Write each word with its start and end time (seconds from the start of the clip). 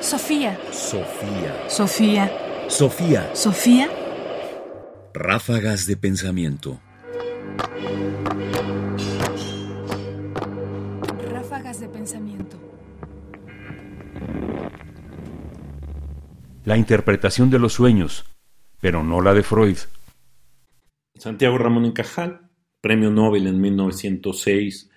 Sofía. 0.00 0.58
Sofía. 0.72 1.68
Sofía. 1.68 2.32
Sofía. 2.68 3.34
Sofía. 3.34 3.88
Ráfagas 5.12 5.86
de 5.86 5.98
pensamiento. 5.98 6.80
Ráfagas 11.30 11.80
de 11.80 11.88
pensamiento. 11.88 12.56
La 16.64 16.78
interpretación 16.78 17.50
de 17.50 17.58
los 17.58 17.74
sueños, 17.74 18.24
pero 18.80 19.04
no 19.04 19.20
la 19.20 19.34
de 19.34 19.42
Freud. 19.42 19.76
Santiago 21.14 21.58
Ramón 21.58 21.84
Encajal, 21.84 22.50
premio 22.80 23.10
Nobel 23.10 23.46
en 23.46 23.60
1906 23.60 24.90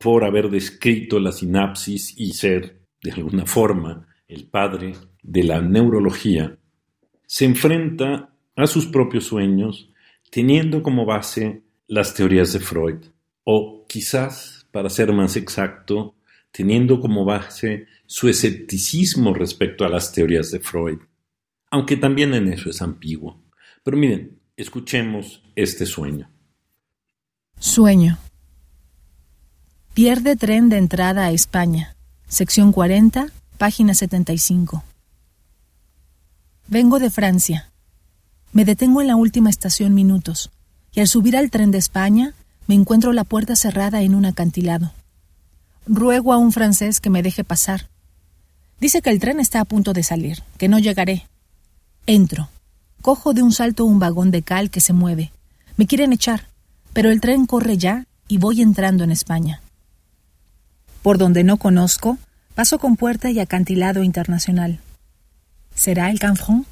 por 0.00 0.24
haber 0.24 0.50
descrito 0.50 1.20
la 1.20 1.30
sinapsis 1.30 2.12
y 2.18 2.32
ser, 2.32 2.82
de 3.00 3.12
alguna 3.12 3.46
forma, 3.46 4.08
el 4.28 4.44
padre 4.44 4.94
de 5.22 5.42
la 5.42 5.60
neurología, 5.60 6.58
se 7.26 7.44
enfrenta 7.44 8.30
a 8.54 8.66
sus 8.66 8.86
propios 8.86 9.24
sueños 9.24 9.90
teniendo 10.30 10.82
como 10.82 11.06
base 11.06 11.62
las 11.86 12.14
teorías 12.14 12.52
de 12.52 12.60
Freud, 12.60 12.98
o 13.44 13.86
quizás, 13.88 14.66
para 14.70 14.90
ser 14.90 15.12
más 15.12 15.36
exacto, 15.36 16.14
teniendo 16.52 17.00
como 17.00 17.24
base 17.24 17.86
su 18.06 18.28
escepticismo 18.28 19.32
respecto 19.32 19.84
a 19.84 19.88
las 19.88 20.12
teorías 20.12 20.50
de 20.50 20.60
Freud, 20.60 20.98
aunque 21.70 21.96
también 21.96 22.34
en 22.34 22.52
eso 22.52 22.68
es 22.70 22.82
ambiguo. 22.82 23.42
Pero 23.82 23.96
miren, 23.96 24.38
escuchemos 24.56 25.42
este 25.56 25.86
sueño. 25.86 26.30
Sueño. 27.58 28.18
Pierde 29.94 30.36
tren 30.36 30.68
de 30.68 30.76
entrada 30.78 31.24
a 31.24 31.32
España. 31.32 31.96
Sección 32.28 32.72
40, 32.72 33.28
página 33.58 33.92
75. 33.92 34.84
Vengo 36.68 36.98
de 36.98 37.10
Francia. 37.10 37.70
Me 38.52 38.64
detengo 38.64 39.00
en 39.00 39.08
la 39.08 39.16
última 39.16 39.50
estación 39.50 39.94
minutos, 39.94 40.50
y 40.92 41.00
al 41.00 41.08
subir 41.08 41.36
al 41.36 41.50
tren 41.50 41.70
de 41.70 41.78
España 41.78 42.34
me 42.66 42.74
encuentro 42.74 43.12
la 43.12 43.24
puerta 43.24 43.56
cerrada 43.56 44.02
en 44.02 44.14
un 44.14 44.24
acantilado. 44.24 44.92
Ruego 45.86 46.32
a 46.32 46.38
un 46.38 46.52
francés 46.52 47.00
que 47.00 47.10
me 47.10 47.22
deje 47.22 47.44
pasar. 47.44 47.88
Dice 48.80 49.02
que 49.02 49.10
el 49.10 49.18
tren 49.18 49.40
está 49.40 49.60
a 49.60 49.64
punto 49.64 49.92
de 49.92 50.04
salir, 50.04 50.42
que 50.56 50.68
no 50.68 50.78
llegaré. 50.78 51.26
Entro. 52.06 52.48
Cojo 53.02 53.34
de 53.34 53.42
un 53.42 53.52
salto 53.52 53.84
un 53.84 53.98
vagón 53.98 54.30
de 54.30 54.42
cal 54.42 54.70
que 54.70 54.80
se 54.80 54.92
mueve. 54.92 55.32
Me 55.76 55.86
quieren 55.86 56.12
echar, 56.12 56.48
pero 56.92 57.10
el 57.10 57.20
tren 57.20 57.46
corre 57.46 57.76
ya 57.76 58.06
y 58.28 58.38
voy 58.38 58.62
entrando 58.62 59.04
en 59.04 59.10
España 59.10 59.62
por 61.02 61.16
donde 61.18 61.44
no 61.44 61.56
conozco, 61.56 62.18
paso 62.58 62.80
con 62.80 62.96
puerta 62.96 63.30
y 63.30 63.38
acantilado 63.38 64.02
internacional. 64.02 64.80
¿Será 65.76 66.10
el 66.10 66.18
Canfrón? 66.18 66.66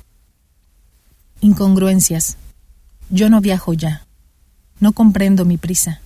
Incongruencias. 1.41 2.39
Yo 3.09 3.31
no 3.31 3.41
viajo 3.41 3.73
ya. 3.73 4.05
No 4.81 4.91
comprendo 4.91 5.45
mi 5.45 5.59
prisa. 5.59 6.01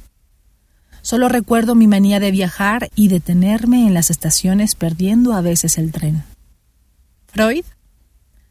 Solo 1.00 1.31
recuerdo 1.31 1.75
mi 1.75 1.87
manía 1.87 2.20
de 2.20 2.31
viajar 2.31 2.91
y 2.95 3.09
detenerme 3.09 3.87
en 3.87 3.95
las 3.95 4.11
estaciones 4.11 4.75
perdiendo 4.75 5.33
a 5.33 5.41
veces 5.41 5.78
el 5.78 5.92
tren. 5.92 6.25
¿Freud? 7.28 7.65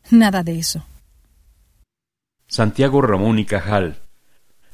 Nada 0.09 0.41
de 0.41 0.57
eso. 0.57 0.83
Santiago 2.47 3.03
Ramón 3.03 3.37
y 3.37 3.45
Cajal. 3.45 3.99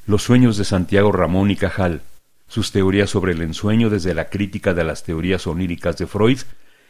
Los 0.05 0.23
sueños 0.23 0.55
de 0.55 0.63
Santiago 0.63 1.11
Ramón 1.11 1.51
y 1.51 1.57
Cajal 1.57 2.01
sus 2.47 2.71
teorías 2.71 3.09
sobre 3.09 3.33
el 3.33 3.41
ensueño 3.41 3.89
desde 3.89 4.13
la 4.13 4.29
crítica 4.29 4.73
de 4.73 4.83
las 4.83 5.03
teorías 5.03 5.47
oníricas 5.47 5.97
de 5.97 6.07
Freud, 6.07 6.39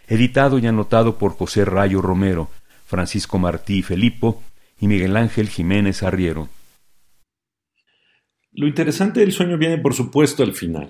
editado 0.07 0.59
y 0.59 0.67
anotado 0.67 1.17
por 1.17 1.33
José 1.33 1.65
Rayo 1.65 2.01
Romero, 2.01 2.49
Francisco 2.85 3.39
Martí 3.39 3.81
Felipo 3.81 4.43
y 4.79 4.87
Miguel 4.87 5.17
Ángel 5.17 5.49
Jiménez 5.49 6.03
Arriero. 6.03 6.49
Lo 8.51 8.67
interesante 8.67 9.19
del 9.19 9.31
sueño 9.31 9.57
viene, 9.57 9.77
por 9.77 9.94
supuesto, 9.94 10.44
al 10.44 10.53
final, 10.53 10.89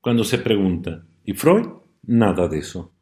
cuando 0.00 0.24
se 0.24 0.38
pregunta, 0.38 1.04
¿y 1.24 1.34
Freud? 1.34 1.66
Nada 2.02 2.48
de 2.48 2.58
eso. 2.58 2.92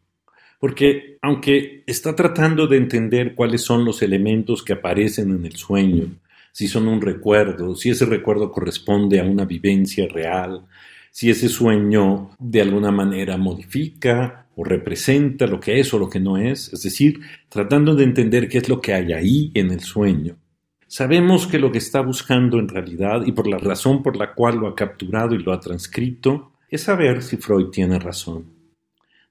Porque 0.59 1.19
aunque 1.22 1.84
está 1.87 2.14
tratando 2.14 2.66
de 2.66 2.76
entender 2.76 3.34
cuáles 3.34 3.62
son 3.62 3.84
los 3.84 4.03
elementos 4.03 4.62
que 4.62 4.75
aparecen 4.75 5.31
en 5.31 5.47
el 5.47 5.56
sueño, 5.56 6.06
si 6.53 6.69
son 6.69 6.87
un 6.87 7.00
recuerdo, 7.00 7.75
si 7.75 7.91
ese 7.91 8.06
recuerdo 8.06 8.53
corresponde 8.53 9.20
a 9.20 9.25
una 9.25 9.44
vivencia 9.44 10.06
real, 10.09 10.66
si 11.14 11.30
ese 11.30 11.48
sueño 11.48 12.30
de 12.41 12.60
alguna 12.60 12.91
manera 12.91 13.36
modifica 13.36 14.48
o 14.56 14.64
representa 14.64 15.47
lo 15.47 15.60
que 15.60 15.78
es 15.78 15.94
o 15.94 15.98
lo 16.00 16.10
que 16.10 16.19
no 16.19 16.38
es, 16.38 16.72
es 16.72 16.82
decir, 16.82 17.20
tratando 17.48 17.94
de 17.94 18.02
entender 18.02 18.48
qué 18.48 18.58
es 18.58 18.69
lo 18.69 18.80
que 18.80 18.94
hay 18.94 19.12
ahí 19.12 19.52
en 19.54 19.70
el 19.70 19.78
sueño. 19.78 20.36
Sabemos 20.88 21.47
que 21.47 21.60
lo 21.60 21.70
que 21.70 21.78
está 21.78 22.00
buscando 22.00 22.58
en 22.58 22.69
realidad 22.69 23.25
y 23.25 23.30
por 23.30 23.47
la 23.47 23.58
razón 23.58 24.02
por 24.02 24.16
la 24.16 24.34
cual 24.34 24.56
lo 24.56 24.66
ha 24.66 24.75
capturado 24.75 25.36
y 25.36 25.38
lo 25.38 25.52
ha 25.52 25.60
transcrito 25.60 26.54
es 26.69 26.82
saber 26.82 27.22
si 27.22 27.36
Freud 27.36 27.66
tiene 27.69 28.00
razón. 28.00 28.46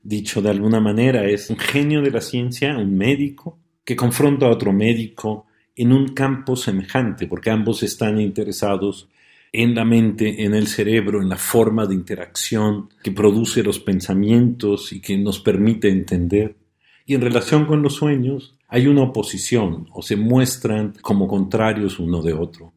Dicho 0.01 0.41
de 0.41 0.51
alguna 0.51 0.79
manera, 0.79 1.25
es 1.25 1.49
un 1.49 1.57
genio 1.57 2.01
de 2.01 2.11
la 2.11 2.21
ciencia, 2.21 2.77
un 2.77 2.97
médico, 2.97 3.59
que 3.83 3.97
confronta 3.97 4.45
a 4.45 4.51
otro 4.51 4.71
médico 4.71 5.47
en 5.75 5.91
un 5.91 6.13
campo 6.13 6.55
semejante, 6.55 7.27
porque 7.27 7.49
ambos 7.49 7.83
están 7.83 8.21
interesados 8.21 9.09
en 9.55 9.75
la 9.75 9.85
mente, 9.85 10.43
en 10.43 10.55
el 10.55 10.67
cerebro, 10.67 11.21
en 11.21 11.29
la 11.29 11.37
forma 11.37 11.85
de 11.85 11.93
interacción 11.93 12.89
que 13.03 13.11
produce 13.11 13.61
los 13.61 13.79
pensamientos 13.79 14.91
y 14.91 14.99
que 14.99 15.15
nos 15.15 15.39
permite 15.39 15.89
entender. 15.89 16.57
Y 17.05 17.13
en 17.13 17.21
relación 17.21 17.67
con 17.67 17.83
los 17.83 17.93
sueños 17.93 18.57
hay 18.67 18.87
una 18.87 19.03
oposición 19.03 19.87
o 19.93 20.01
se 20.01 20.15
muestran 20.15 20.93
como 21.01 21.27
contrarios 21.27 21.99
uno 21.99 22.23
de 22.23 22.33
otro. 22.33 22.73